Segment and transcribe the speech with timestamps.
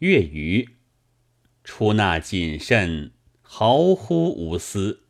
[0.00, 0.66] 月余，
[1.62, 3.12] 出纳谨慎，
[3.42, 5.02] 毫乎无私。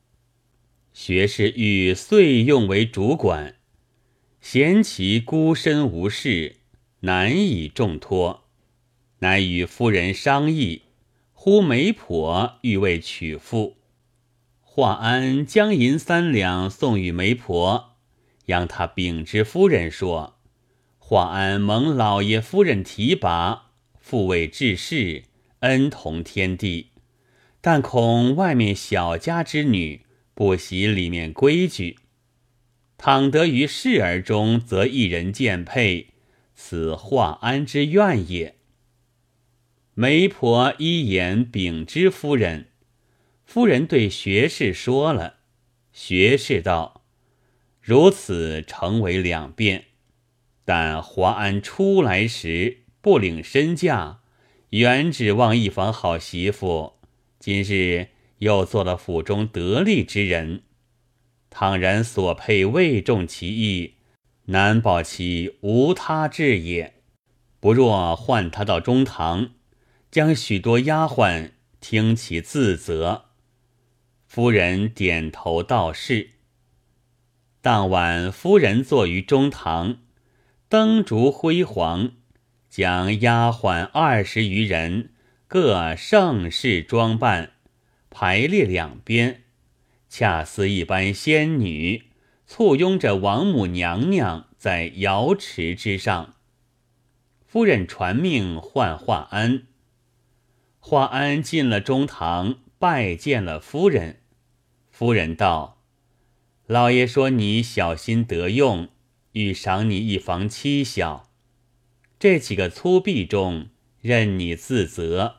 [0.93, 3.55] 学士欲遂用为主管，
[4.41, 6.57] 嫌其孤身无事，
[7.03, 8.49] 难以重托，
[9.21, 10.83] 乃与夫人商议。
[11.33, 13.77] 呼媒婆欲为娶妇，
[14.61, 17.93] 华安将银三两送与媒婆，
[18.45, 20.41] 让他禀知夫人说
[20.99, 23.70] ：“华安蒙老爷夫人提拔，
[24.11, 25.23] 父位治世，
[25.61, 26.91] 恩同天地，
[27.61, 31.97] 但恐外面小家之女不习里面规矩，
[32.99, 36.09] 倘得于世儿中，则一人见配，
[36.57, 38.57] 此华安之愿也。”
[39.95, 42.67] 媒婆一言禀知夫人，
[43.45, 45.37] 夫人对学士说了。
[45.93, 47.05] 学士道
[47.81, 49.85] ：“如此成为两变。
[50.65, 54.21] 但华安出来时不领身价，
[54.71, 56.95] 原指望一房好媳妇，
[57.39, 60.63] 今日又做了府中得力之人。
[61.51, 63.95] 倘然所配未中其意，
[64.47, 66.95] 难保其无他志也。
[67.59, 69.51] 不若唤他到中堂。”
[70.11, 73.27] 将许多丫鬟听其自责，
[74.27, 76.31] 夫人点头道是。
[77.61, 79.99] 当晚，夫人坐于中堂，
[80.69, 82.11] 灯烛辉煌，
[82.71, 85.11] 将丫鬟二十余人
[85.49, 87.55] 各盛世装扮，
[88.11, 89.43] 排列两边，
[90.09, 92.05] 恰似一般仙女
[92.47, 96.37] 簇拥着王母娘娘在瑶池之上。
[97.45, 99.65] 夫人传命唤华安。
[100.79, 104.21] 华安进了中堂，拜见了夫人。
[104.89, 105.83] 夫人道
[106.69, 108.89] ：“老爷说你小心得用，
[109.33, 111.30] 欲赏你一房妻小。
[112.21, 113.71] 这几个粗婢中，
[114.03, 115.37] 任你自责，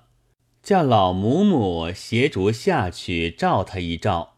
[0.63, 4.37] 叫老母母携烛下去照他一照。”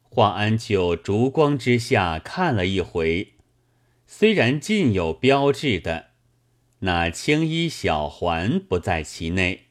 [0.00, 3.32] 华安就烛光之下看了一回，
[4.06, 6.10] 虽然尽有标志的，
[6.78, 9.64] 那青衣小环不在其内。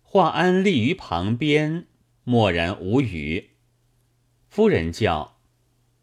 [0.00, 1.84] 华安立于旁边，
[2.24, 3.50] 默然无语。
[4.48, 5.36] 夫人叫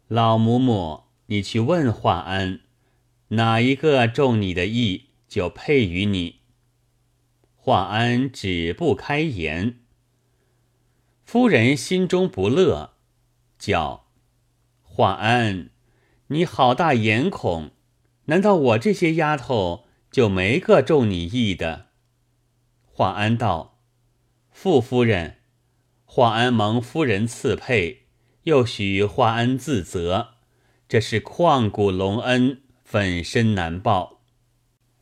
[0.06, 2.60] 老嬷嬷，你去问华安，
[3.28, 6.40] 哪一个中你的意，就配与你。
[7.56, 9.80] 华安止不开言。
[11.24, 12.94] 夫人心中不乐，
[13.58, 14.08] 叫
[14.82, 15.70] 华安，
[16.26, 17.70] 你好大眼孔！
[18.26, 21.86] 难道我这些丫头就没个中你意的？
[22.84, 23.80] 华安道。
[24.50, 25.38] 傅夫人，
[26.04, 28.06] 华安蒙夫人赐配，
[28.44, 30.34] 又许华安自责，
[30.86, 34.20] 这是旷古隆恩，粉身难报。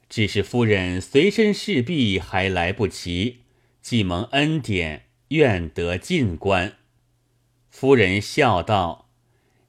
[0.09, 3.41] 只是夫人随身侍婢还来不及，
[3.83, 6.75] 既蒙恩典，愿得进官。
[7.69, 9.11] 夫人笑道：“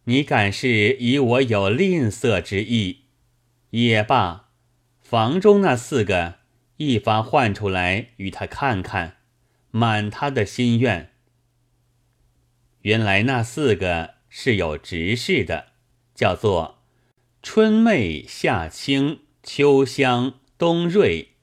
[0.06, 3.06] 你敢是以我有吝啬之意？
[3.72, 4.50] 也罢，
[5.02, 6.40] 房中那四个，
[6.78, 9.18] 一发唤出来与他看看。”
[9.75, 11.13] 满他的心愿。
[12.81, 15.69] 原来那四个是有执事的，
[16.13, 16.82] 叫做
[17.45, 21.33] 春妹、夏青、秋香、冬瑞。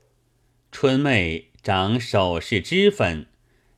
[0.73, 3.27] 春妹长首饰脂粉，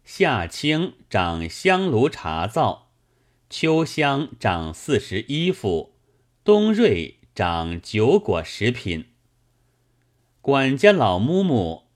[0.04, 2.92] 夏青长香炉茶灶，
[3.50, 5.96] 秋香长四时衣服，
[6.44, 9.06] 冬瑞长酒果食品。
[10.40, 11.88] 管家老木木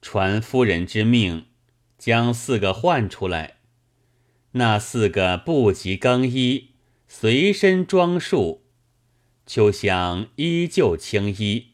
[0.00, 1.46] 传夫人之命。
[1.96, 3.56] 将四个唤出来，
[4.52, 6.72] 那四个不及更衣，
[7.08, 8.63] 随身装束。
[9.46, 11.72] 秋香依旧青衣。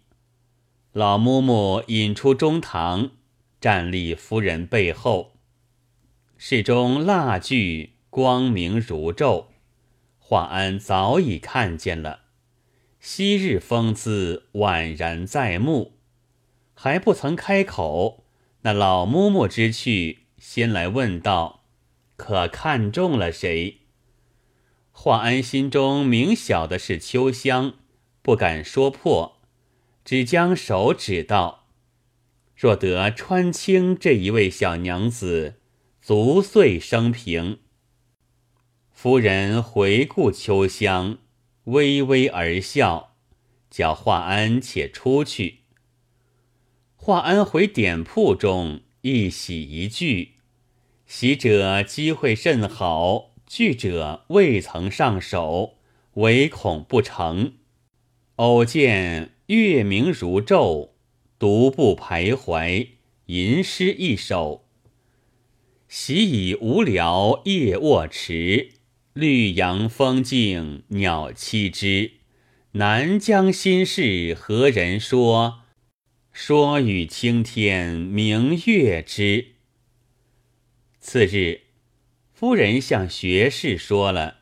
[0.93, 3.13] 老嬷嬷引出中堂，
[3.61, 5.37] 站立夫人背后。
[6.37, 9.47] 室中蜡炬光明如昼，
[10.19, 12.23] 华安早已看见了，
[12.99, 15.93] 昔日风姿宛然在目，
[16.75, 18.25] 还不曾开口。
[18.63, 21.63] 那老嬷嬷之去，先来问道
[22.17, 23.80] ：“可看中了谁？”
[24.93, 27.75] 华安心中明晓的是秋香，
[28.23, 29.39] 不敢说破，
[30.05, 31.67] 只将手指道
[32.55, 35.61] ：“若得穿青这一位小娘子，
[36.03, 37.61] 足岁生平。”
[38.93, 41.17] 夫人回顾秋香，
[41.65, 43.17] 微微而笑，
[43.71, 45.61] 叫华安且出去。
[46.97, 50.35] 华安回典铺中，一喜一惧。
[51.07, 55.79] 喜者机会甚好，惧者未曾上手，
[56.13, 57.55] 唯恐不成。
[58.37, 60.91] 偶见月明如昼，
[61.37, 62.91] 独步徘徊，
[63.27, 64.69] 吟诗一首。
[65.89, 68.69] 习以无聊夜卧池，
[69.15, 72.13] 绿杨风静鸟栖之。
[72.75, 75.63] 南疆心事何人说？
[76.31, 79.55] 说与青天明月知。
[81.01, 81.63] 次日，
[82.41, 84.39] 夫人向学士说了。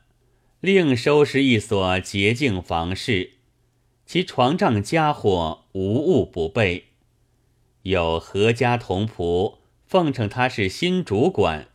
[0.61, 3.31] 另收拾一所洁净房室，
[4.05, 6.85] 其床帐家伙无物不备。
[7.81, 11.67] 有何家童仆奉承他是新主管，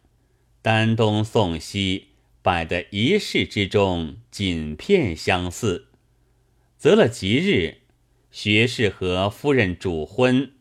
[0.63, 2.07] 丹东宋西
[2.41, 5.89] 摆的一室之中，锦片相似。
[6.79, 7.83] 择了吉日，
[8.31, 10.53] 学士和夫人主婚，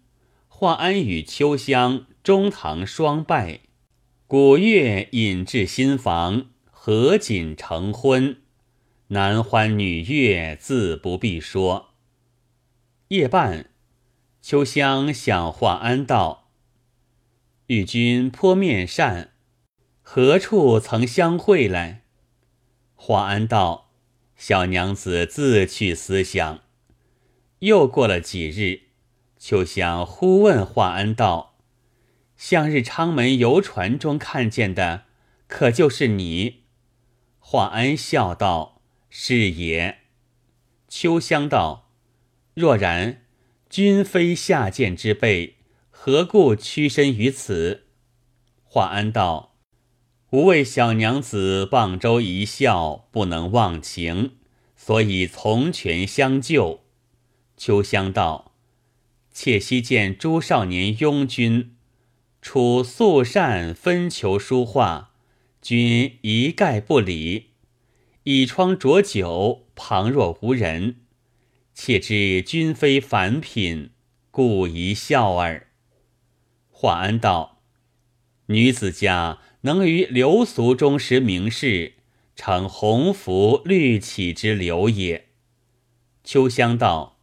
[0.50, 3.62] 华安与秋香中堂双拜，
[4.36, 6.48] 古月引至新房。
[6.72, 8.38] 合锦成婚，
[9.10, 11.92] 男欢女悦，自不必说。
[13.10, 13.70] 夜半，
[14.42, 16.50] 秋香向华安道
[17.68, 19.34] ：“与君颇面善，
[20.02, 22.02] 何处曾相会来？”
[22.98, 23.92] 华安道
[24.36, 26.62] ：“小娘子自去思想。”
[27.62, 28.88] 又过了几日，
[29.38, 31.53] 秋香忽问华安道
[32.44, 35.06] ：“向日昌门游船中看见的，
[35.48, 36.63] 可就是你？”
[37.40, 40.00] 华安笑道：“是也。”
[40.90, 41.90] 秋香道
[42.54, 43.22] ：“若然，
[43.69, 45.56] 君非下贱之辈，
[45.90, 47.86] 何故屈身于此？”
[48.68, 49.56] 华安道
[50.31, 54.31] ：“吾为小娘子傍舟一笑，不能忘情，
[54.75, 56.84] 所以从权相救。”
[57.56, 58.51] 秋香道
[59.31, 61.78] ：“妾昔见朱少年拥君，
[62.44, 65.10] 处素善分求书画。”
[65.63, 67.51] 君一概不理，
[68.24, 70.98] 倚窗酌酒，旁若无人。
[71.74, 73.92] 妾知君非凡品，
[74.30, 75.68] 故一笑耳。
[76.69, 77.62] 华安道：
[78.48, 81.94] 女子家能于流俗中识名士，
[82.36, 85.30] 成鸿福绿绮之流也。
[86.25, 87.19] 秋香道：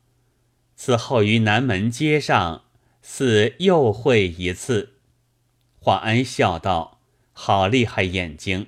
[0.74, 2.64] 此后于南门街上，
[3.02, 4.94] 似又会一次。
[5.80, 7.00] 华安笑道。
[7.32, 8.66] 好厉害眼睛，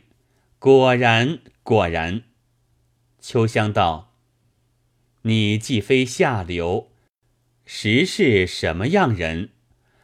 [0.58, 2.22] 果然果然。
[3.20, 4.14] 秋香道
[5.22, 6.90] ：“你既非下流，
[7.66, 9.50] 实是什么样人？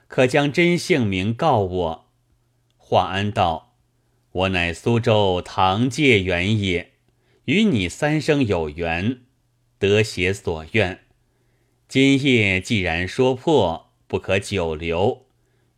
[0.07, 2.11] 可将真姓名告我。”
[2.77, 3.75] 华安道
[4.33, 6.93] ：“我乃苏州唐介元也，
[7.47, 9.23] 与你三生有缘，
[9.79, 11.05] 得携所愿。
[11.89, 15.27] 今夜既然说破，不可久留，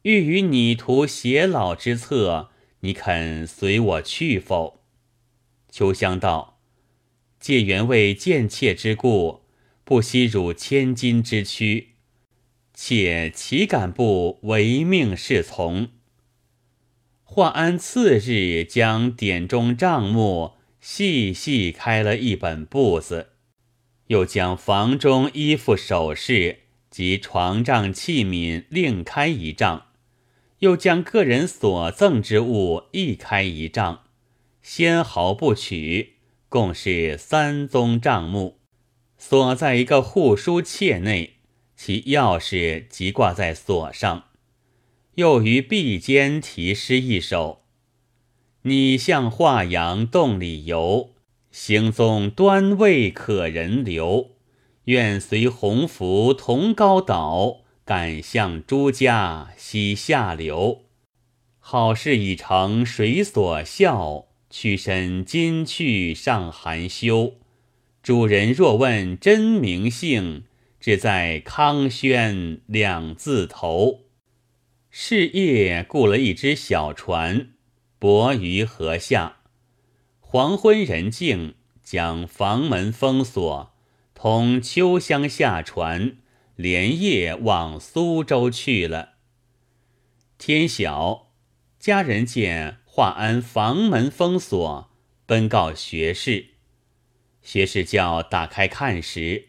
[0.02, 2.50] 欲与你图偕老之策。”
[2.82, 4.80] 你肯随我去否？
[5.70, 6.58] 秋香道
[7.38, 9.42] ：“借原为贱妾之故，
[9.84, 11.88] 不惜辱千金之躯，
[12.72, 15.90] 且岂敢不唯命是从？”
[17.22, 23.32] 华安次日将典中账目细细开了一本簿子，
[24.06, 29.88] 又将房中衣服首饰及床帐器皿另开一账。
[30.60, 34.04] 又将个人所赠之物一开一账，
[34.62, 36.16] 先毫不取，
[36.48, 38.58] 共是三宗账目，
[39.16, 41.36] 锁在一个护书切内，
[41.74, 44.24] 其钥匙即挂在锁上。
[45.14, 47.62] 又于壁间题诗一首
[48.62, 51.10] ：“你向华阳洞里游，
[51.50, 54.32] 行踪端未可人留。
[54.84, 60.82] 愿随鸿福同高岛。”敢向朱家西下流，
[61.58, 64.26] 好事已成谁所笑？
[64.48, 67.34] 屈身今去尚含羞。
[68.00, 70.44] 主人若问真名姓，
[70.78, 74.02] 只在康轩两字头。
[74.88, 77.48] 是夜雇了一只小船，
[77.98, 79.38] 泊于河下。
[80.20, 83.72] 黄昏人静，将房门封锁，
[84.14, 86.18] 同秋香下船。
[86.60, 89.14] 连夜往苏州去了。
[90.36, 91.32] 天晓，
[91.78, 94.90] 家人见华安房门封锁，
[95.24, 96.48] 奔告学士。
[97.40, 99.48] 学士叫打开看时，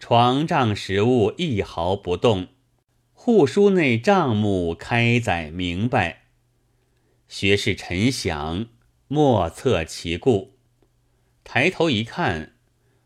[0.00, 2.48] 床帐食物一毫不动，
[3.12, 6.22] 户书内账目开载明白。
[7.28, 8.66] 学士沉想，
[9.06, 10.56] 莫测其故，
[11.44, 12.56] 抬头一看，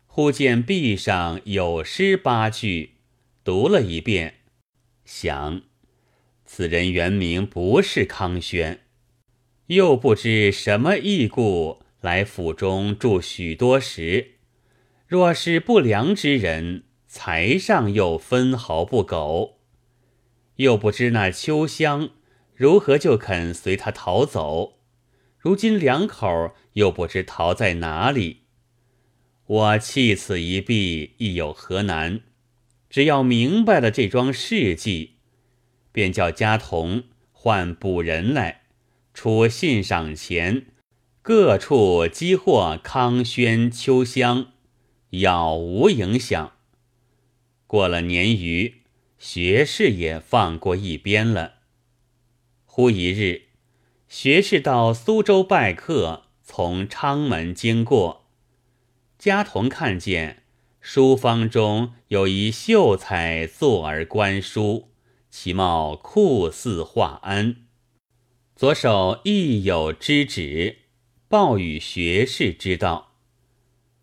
[0.07, 2.94] 忽见壁上有诗八句。
[3.45, 4.37] 读了一遍，
[5.05, 5.61] 想
[6.47, 8.79] 此人原名不是康轩，
[9.67, 14.37] 又不知什么异故来府中住许多时。
[15.05, 19.59] 若是不良之人，财上又分毫不苟，
[20.55, 22.09] 又不知那秋香
[22.55, 24.79] 如何就肯随他逃走。
[25.37, 28.45] 如今两口又不知逃在哪里。
[29.45, 32.21] 我弃此一臂，亦有何难？
[32.89, 35.15] 只要明白了这桩事迹，
[35.91, 38.63] 便叫家童唤捕人来，
[39.13, 40.67] 出信赏钱，
[41.21, 44.53] 各处积获康轩、秋香，
[45.09, 46.53] 杳无影响。
[47.67, 48.81] 过了年余，
[49.17, 51.55] 学士也放过一边了。
[52.65, 53.43] 忽一日，
[54.07, 58.27] 学士到苏州拜客，从昌门经过。
[59.17, 60.43] 家童看见
[60.87, 64.91] 书坊中有一秀才坐而观书，
[65.31, 67.55] 其貌酷似华安，
[68.55, 70.83] 左手亦有之指，
[71.27, 73.15] 报与学士知道。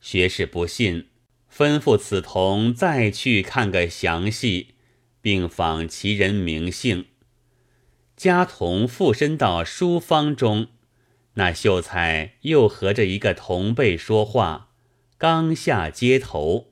[0.01, 1.07] 学士不信，
[1.49, 4.75] 吩咐此童再去看个详细，
[5.21, 7.07] 并访其人名姓。
[8.17, 10.67] 家童附身到书坊中，
[11.35, 14.71] 那秀才又和着一个同辈说话。
[15.17, 16.72] 刚下街头，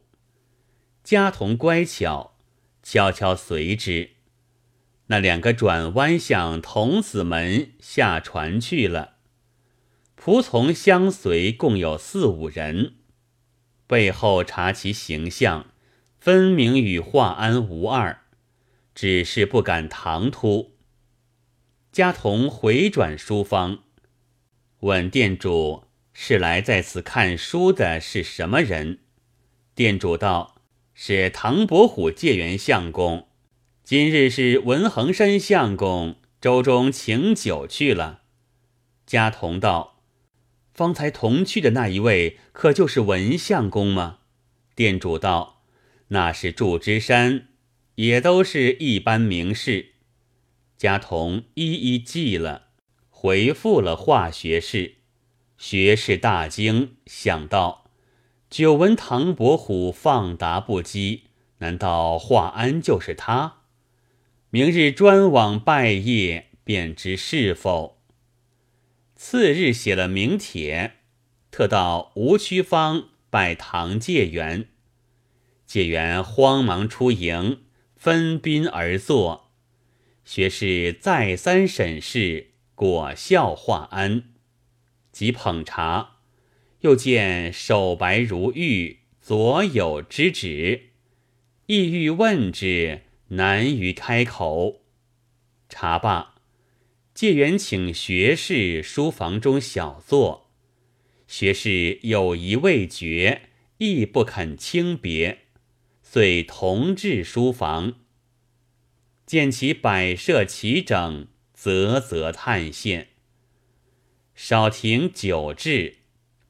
[1.10, 2.36] 家童乖巧，
[2.84, 4.10] 悄悄随之。
[5.06, 9.16] 那两个转弯向童子门下船去了。
[10.16, 12.94] 仆从相随，共有四五人。
[13.88, 15.72] 背后查其形象，
[16.20, 18.20] 分明与华安无二，
[18.94, 20.76] 只是不敢唐突。
[21.90, 23.80] 家童回转书房，
[24.78, 25.88] 问店主。
[26.12, 29.00] 是来在此看书的是什么人？
[29.74, 30.54] 店主道
[30.94, 33.28] ：“是唐伯虎借元相公。
[33.82, 38.22] 今日是文衡山相公周中请酒去了。”
[39.06, 40.02] 家童道
[40.72, 44.18] ：“方才同去的那一位，可就是文相公吗？”
[44.76, 45.62] 店主道
[46.08, 47.48] ：“那是祝枝山，
[47.96, 49.94] 也都是一般名士。”
[50.78, 52.68] 家童一一记了，
[53.10, 54.94] 回复了化学士。
[55.58, 57.89] 学士大惊，想到
[58.50, 61.20] 久闻唐伯虎放达不羁，
[61.58, 63.58] 难道华安就是他？
[64.50, 68.02] 明日专往拜谒，便知是否。
[69.14, 70.94] 次日写了名帖，
[71.52, 74.66] 特到吴曲坊拜唐介元。
[75.64, 77.60] 介元慌忙出迎，
[77.94, 79.52] 分宾而坐。
[80.24, 84.24] 学士再三审视，果效华安。
[85.12, 86.16] 即捧茶，
[86.80, 90.90] 又见手白如玉，左有之指，
[91.66, 94.80] 意欲问之，难于开口。
[95.68, 96.36] 茶罢，
[97.14, 100.50] 介元请学士书房中小坐，
[101.26, 103.42] 学士有疑未决，
[103.76, 105.40] 亦不肯轻别，
[106.02, 108.00] 遂同至书房，
[109.26, 113.06] 见其摆设齐整，啧啧叹羡。
[114.34, 115.98] 少停酒至，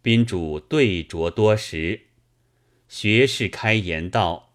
[0.03, 2.03] 宾主对酌多时。
[2.89, 4.55] 学士开言道：“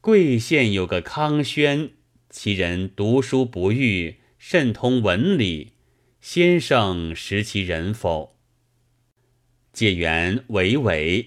[0.00, 1.90] 贵县有个康轩，
[2.28, 5.72] 其人读书不遇，甚通文理。
[6.20, 8.36] 先生识其人否？”
[9.72, 11.26] 解元娓娓。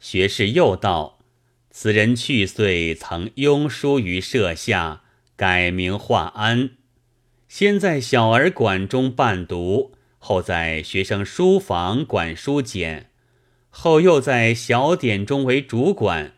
[0.00, 1.18] 学士又道
[1.70, 5.02] ：“此人去岁曾拥书于舍下，
[5.36, 6.70] 改名华安，
[7.48, 9.92] 先在小儿馆中伴读。”
[10.26, 13.10] 后在学生书房管书简，
[13.70, 16.32] 后又在小典中为主管。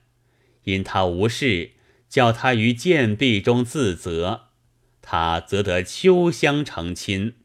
[0.64, 1.70] 因他无事，
[2.06, 4.48] 叫他于贱婢中自责，
[5.00, 7.36] 他则得秋香成亲。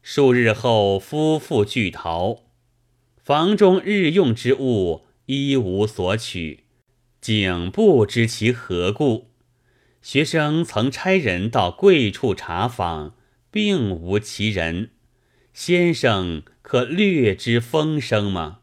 [0.00, 2.44] 数日后，夫妇俱逃，
[3.22, 6.64] 房中日用之物一无所取，
[7.20, 9.32] 竟不知其何故。
[10.00, 13.14] 学生曾差人到贵处查访，
[13.50, 14.91] 并无其人。
[15.52, 18.60] 先生可略知风声吗？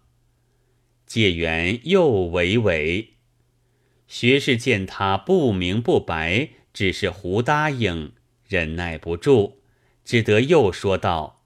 [1.05, 3.09] 解元又娓娓。
[4.07, 8.13] 学士见他不明不白，只是胡答应，
[8.47, 9.57] 忍耐不住，
[10.03, 11.43] 只得又说道：“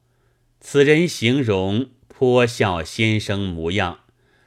[0.62, 4.06] 此人形容颇笑先生模样，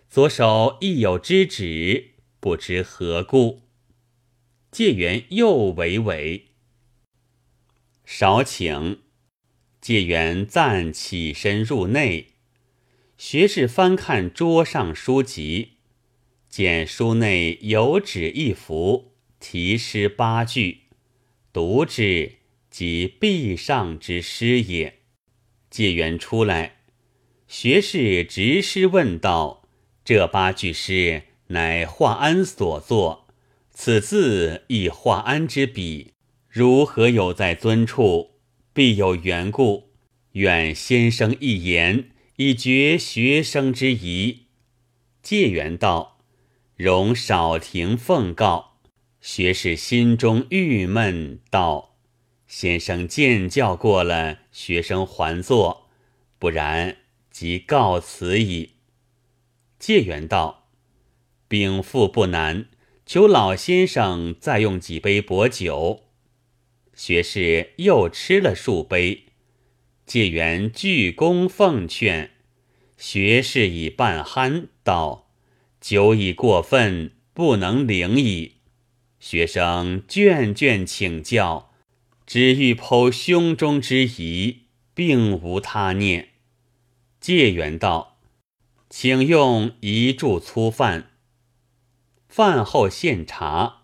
[0.08, 3.60] 左手亦有之指，不知何故。”
[4.72, 6.42] 解元又娓娓。
[8.06, 9.05] 少请。
[9.86, 12.30] 介元暂起身入内，
[13.16, 15.74] 学士翻看桌上书籍，
[16.48, 20.78] 见书内有纸一幅，题诗八句，
[21.52, 22.32] 读之
[22.68, 25.02] 即壁上之诗也。
[25.70, 26.78] 介元出来，
[27.46, 29.68] 学士执诗问道
[30.04, 33.28] ：“这八句诗乃华安所作，
[33.70, 36.14] 此字亦华安之笔，
[36.48, 38.32] 如何有在尊处？
[38.76, 39.88] 必有缘故。
[40.32, 44.48] 愿先生一言，以绝学生之疑。”
[45.24, 46.18] 介元道
[46.76, 48.74] ：“容少廷奉告。”
[49.22, 51.96] 学士心中郁闷，道
[52.46, 55.86] ：“先生见教过了，学生还坐；
[56.38, 56.98] 不然，
[57.30, 58.72] 即告辞矣。”
[59.80, 60.68] 介元道
[61.48, 62.66] ：“禀赋不难，
[63.06, 66.02] 求老先生再用几杯薄酒。”
[66.96, 69.26] 学士又吃了数杯。
[70.04, 72.30] 介元鞠躬奉劝，
[72.96, 75.30] 学士已半酣，道
[75.80, 78.54] ：“酒已过分，不能领矣。”
[79.20, 81.72] 学生倦倦请教，
[82.26, 84.62] 只欲剖胸中之疑，
[84.94, 86.30] 并无他念。
[87.20, 88.18] 介元道，
[88.88, 91.10] 请用一箸粗饭。
[92.28, 93.82] 饭后献茶，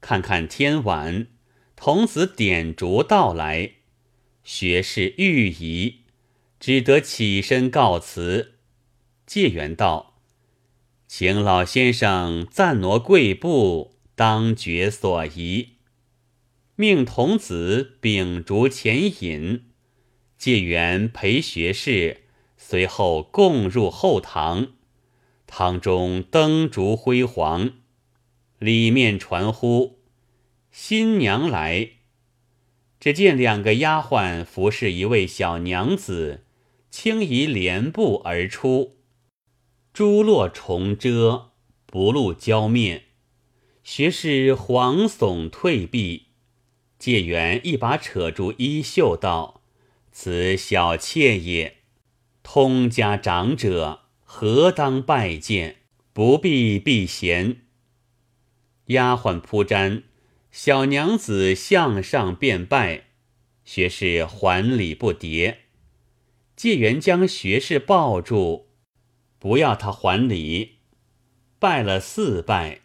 [0.00, 1.26] 看看天晚，
[1.76, 3.72] 童子点烛到来，
[4.42, 6.00] 学士欲疑，
[6.58, 8.54] 只得起身告辞。
[9.26, 10.18] 介元道，
[11.06, 13.92] 请老先生暂挪贵步。
[14.14, 15.74] 当觉所宜，
[16.74, 19.66] 命童子秉烛前饮，
[20.38, 22.22] 借缘陪学士，
[22.56, 24.68] 随后共入后堂。
[25.46, 27.72] 堂中灯烛辉煌，
[28.58, 29.95] 里面传呼
[30.78, 31.92] 新娘来。
[33.00, 36.44] 只见两个丫鬟服侍一位小娘子，
[36.90, 38.98] 轻移帘布而出，
[39.94, 41.52] 珠落重遮，
[41.86, 43.04] 不露娇面。
[43.82, 46.26] 学士惶悚退避，
[46.98, 49.62] 介元一把扯住衣袖道
[50.12, 51.78] ：“此小妾也，
[52.42, 55.76] 通家长者何当拜见？
[56.12, 57.62] 不必避嫌。”
[58.88, 60.02] 丫鬟铺毡，
[60.50, 63.04] 小娘子向上便拜，
[63.64, 65.56] 学士还礼不迭。
[66.56, 68.68] 介元将学士抱住，
[69.38, 70.78] 不要他还礼，
[71.58, 72.80] 拜了四拜。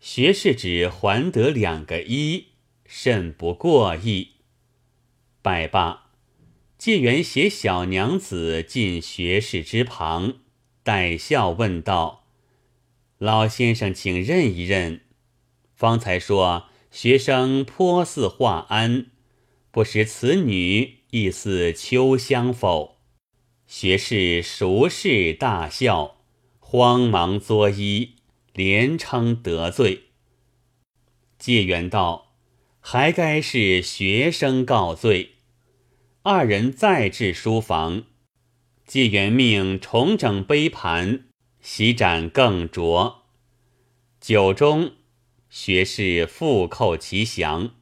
[0.00, 2.46] 学士只还得两个一，
[2.84, 4.32] 甚不过意。
[5.40, 6.10] 拜罢，
[6.76, 10.38] 介元携小娘子进学士之旁，
[10.82, 12.24] 带笑问道
[13.18, 15.02] ：“老先生，请认一认。
[15.76, 19.06] 方才说学生颇似华安，
[19.72, 22.98] 不识此女亦似秋香否？”
[23.66, 26.18] 学士熟视大笑，
[26.60, 28.10] 慌忙作揖。
[28.54, 30.08] 连称得罪，
[31.38, 32.34] 介元道
[32.80, 35.36] 还该是学生告罪。
[36.20, 38.04] 二人再至书房，
[38.86, 41.24] 介元命重整杯盘，
[41.62, 43.14] 洗盏更酌。
[44.20, 44.92] 酒中，
[45.54, 47.72] 学士复叩其详。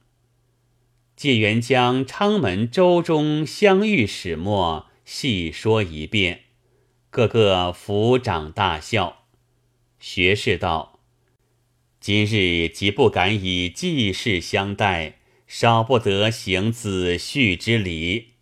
[1.15, 6.41] 介元将昌门周中相遇始末细说一遍，
[7.09, 9.23] 个个抚掌大笑。
[10.01, 10.99] 学士道
[12.01, 18.33] ：“今日即不敢以继世相待，少不得行子婿之礼。”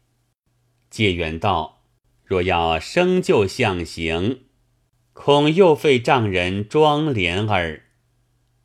[0.89, 1.83] 介元道
[2.25, 4.45] ：“若要生就相行，
[5.13, 7.83] 恐又费丈人庄帘耳。”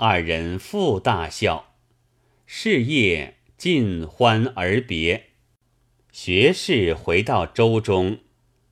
[0.06, 1.76] 二人复大笑。
[2.44, 5.30] 是夜尽欢而别。
[6.12, 8.18] 学士回到舟中，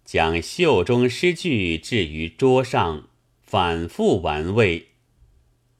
[0.04, 3.08] 将袖中诗句置于桌上。
[3.40, 4.88] 反复玩味，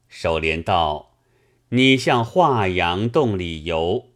[0.09, 1.17] 首联道
[1.69, 4.07] ：“你向华阳洞里游，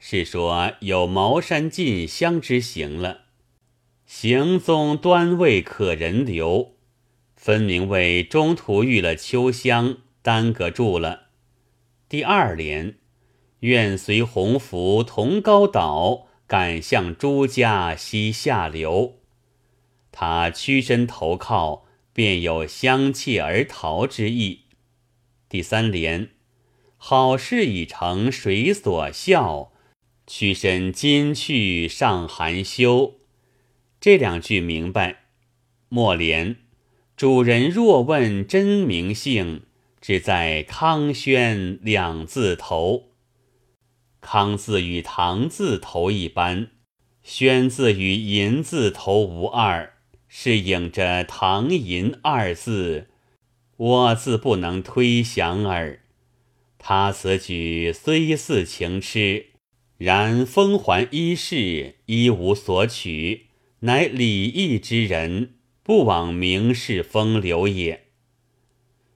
[0.00, 3.26] 是说有茅山进香之行了。
[4.04, 6.72] 行踪端未可人留，
[7.36, 11.28] 分明为中途遇了秋香，耽搁住了。”
[12.08, 12.96] 第二联
[13.60, 19.18] ：“愿随鸿福同高岛，赶向朱家西下流。”
[20.10, 21.86] 他屈身投靠。
[22.14, 24.64] 便有相弃而逃之意。
[25.48, 26.28] 第三联，
[26.98, 29.72] 好事已成，谁所笑？
[30.26, 33.14] 屈身今去尚含羞。
[33.98, 35.22] 这两句明白。
[35.88, 36.56] 末联，
[37.16, 39.62] 主人若问真名姓，
[40.02, 43.12] 只在康轩两字头。
[44.20, 46.72] 康字与唐字头一般，
[47.22, 49.94] 轩字与银字头无二。
[50.34, 53.08] 是影着“唐寅”二字，
[53.76, 56.00] 我自不能推想耳。
[56.78, 59.48] 他此举虽似情痴，
[59.98, 63.48] 然风还一世，一无所取，
[63.80, 68.11] 乃礼义之人，不枉名士风流也。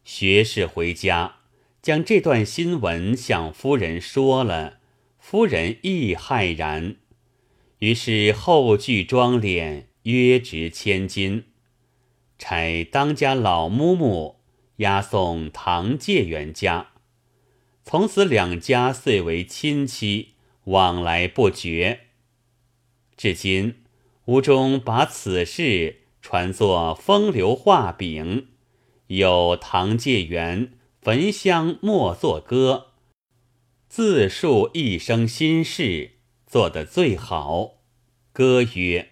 [0.07, 1.39] 学士回家，
[1.83, 4.79] 将这段新闻向夫人说了，
[5.19, 6.95] 夫人亦骇然。
[7.81, 11.47] 于是后具妆奁，约值千金，
[12.39, 14.37] 差当家老嬷嬷
[14.77, 16.91] 押送唐介元家。
[17.83, 20.35] 从此两家遂为亲戚，
[20.67, 22.03] 往来不绝。
[23.17, 23.83] 至今，
[24.27, 28.47] 吴中把此事传作风流画饼，
[29.09, 32.89] 有唐介元焚香默作歌，
[33.89, 36.13] 自述一生心事。
[36.47, 37.83] 做得最好。
[38.33, 39.11] 歌曰：“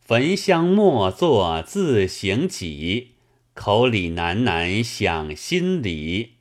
[0.00, 3.12] 焚香莫作自行己，
[3.52, 6.36] 口里喃喃想心里。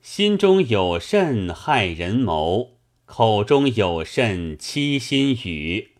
[0.00, 5.96] 心中有甚害人谋，口中有甚欺心语。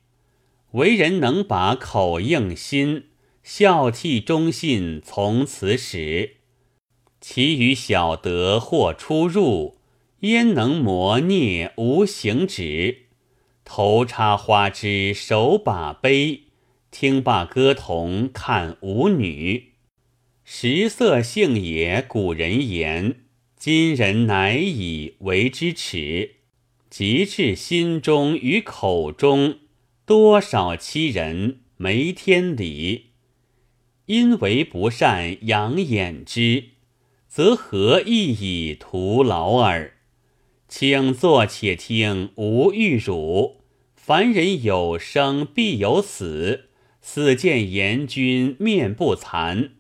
[0.73, 3.09] 为人能把口应心，
[3.51, 6.33] 孝悌忠信从此始。
[7.19, 9.79] 其余小德或出入，
[10.21, 13.07] 焉能磨孽无行止？”
[13.65, 16.43] 头插花枝，手把杯，
[16.91, 19.73] 听罢歌童，看舞女。
[20.45, 23.21] 食色性也，古人言，
[23.57, 26.33] 今人乃以为之耻。
[26.91, 29.61] 及至心中与口中，
[30.05, 33.07] 多少欺人没天理。
[34.09, 36.65] 因为不善养眼之，
[37.29, 39.93] 则何益以徒劳耳？
[40.67, 43.61] 请坐且听，吾欲汝。
[43.95, 46.71] 凡人有生必有死，
[47.03, 49.73] 死见阎君面不惭，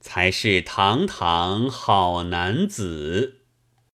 [0.00, 3.39] 才是堂堂好男子。